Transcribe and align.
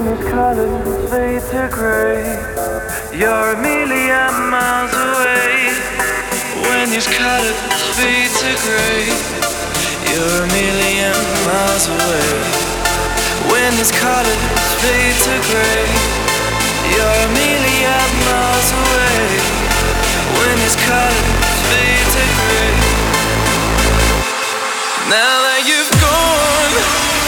many 0.00 0.16
colors 0.30 1.10
fade 1.10 1.42
to 1.52 1.68
gray. 1.70 2.24
You're 3.12 3.48
a 3.52 3.58
million 3.60 4.32
miles 4.48 4.92
away. 5.06 5.68
When 6.64 6.88
these 6.88 7.06
colors 7.06 7.58
fade 7.98 8.32
to 8.40 8.52
gray, 8.64 9.04
you're 10.08 10.38
a 10.44 10.48
million 10.56 11.18
miles 11.44 11.84
away. 11.92 12.32
When 13.52 13.70
these 13.76 13.92
colors 13.92 14.42
fade 14.80 15.18
to 15.28 15.34
gray, 15.50 15.84
you're 16.92 17.20
a 17.28 17.32
million 17.42 18.08
miles 18.28 18.68
away. 18.80 19.24
When 20.38 20.54
these 20.64 20.78
colors 20.88 21.28
fade 21.68 22.08
to 22.16 22.24
gray. 22.38 22.72
Now 25.12 25.36
that 25.46 25.62
you've 25.68 25.92
gone. 26.00 27.21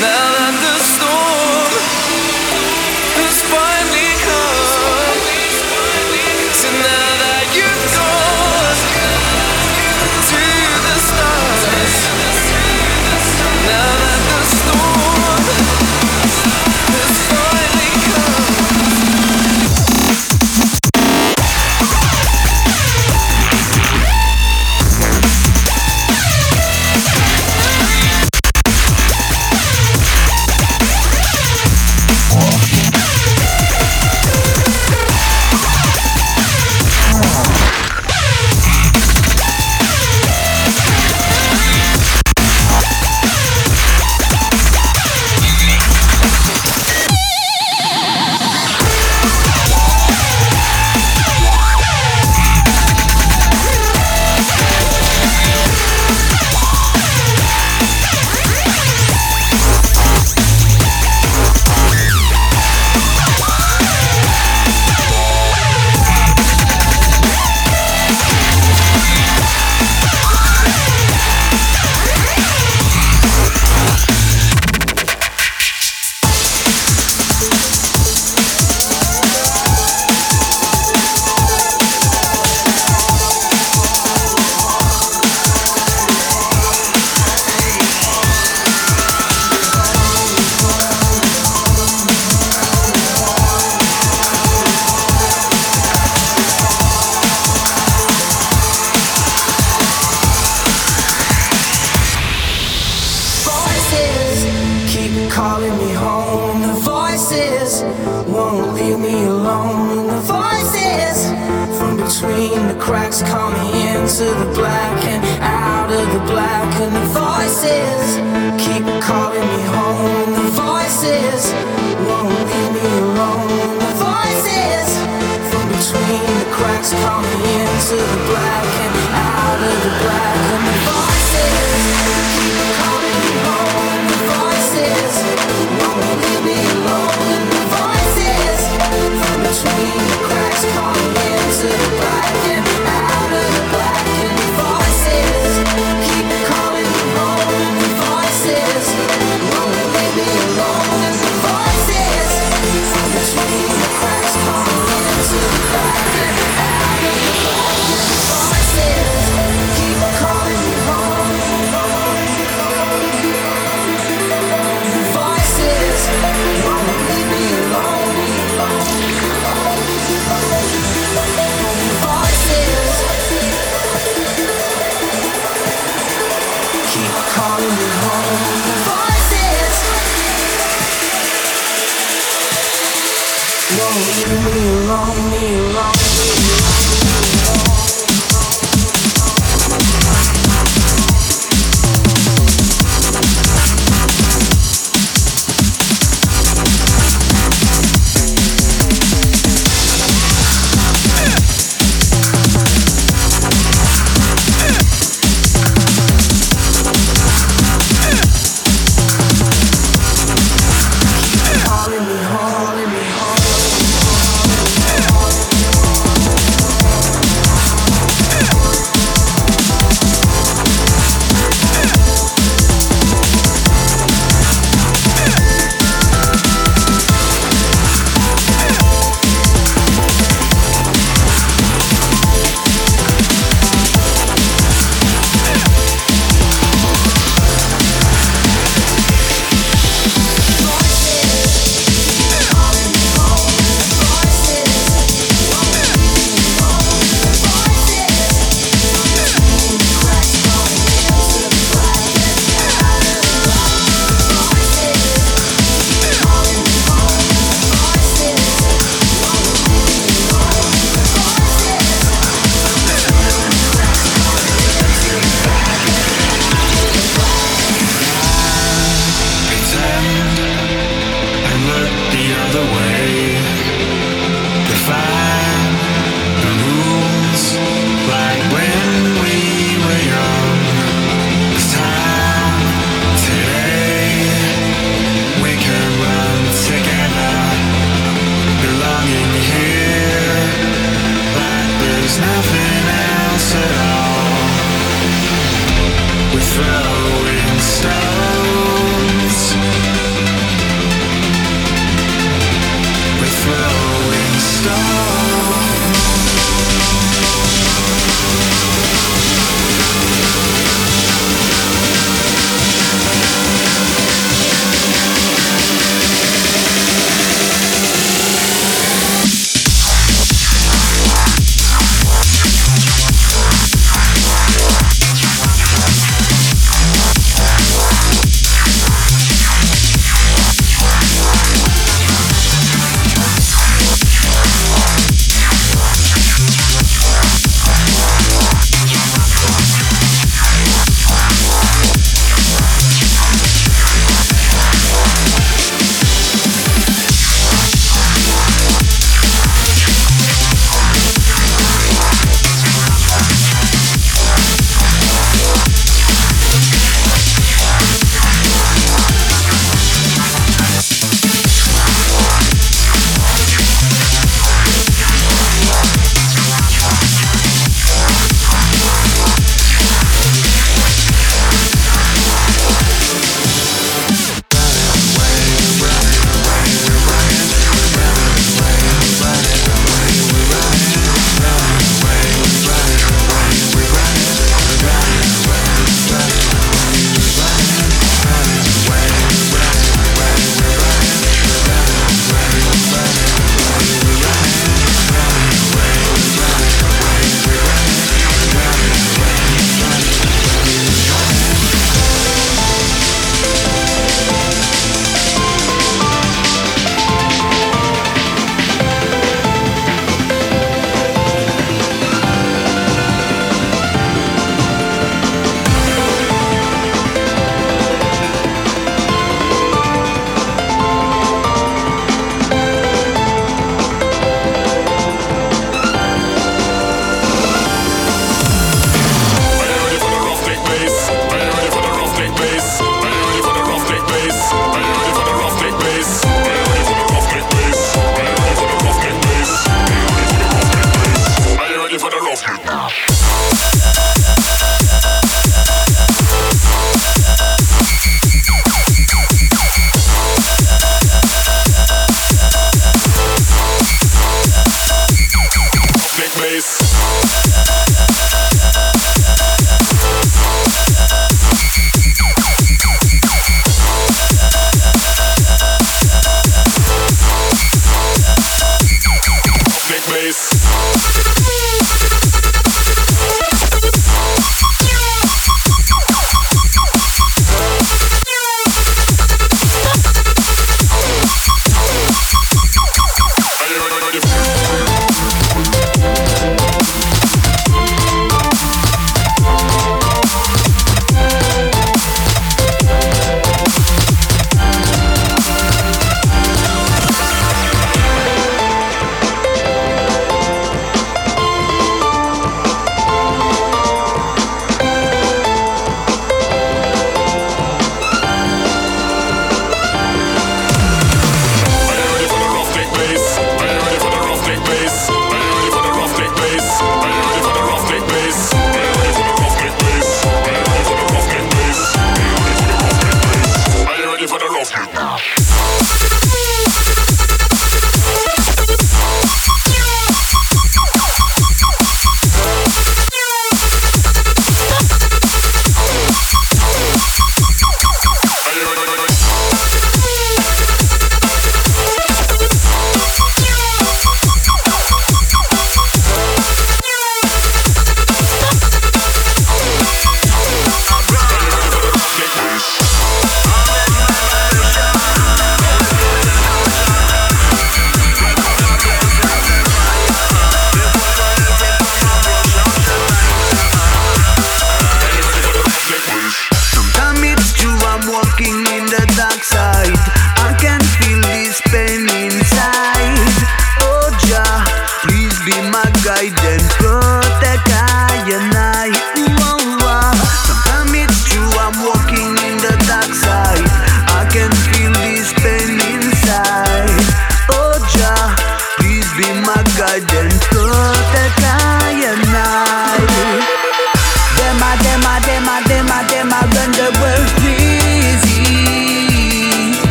Now 0.00 0.24
that 0.36 0.54
the 0.62 0.73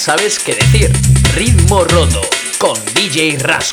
sabes 0.00 0.38
qué 0.38 0.54
decir. 0.54 0.90
Ritmo 1.34 1.84
roto 1.84 2.22
con 2.58 2.74
DJ 2.94 3.36
Rasco. 3.38 3.69